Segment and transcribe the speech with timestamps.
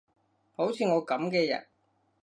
[0.55, 1.67] 好似我噉嘅人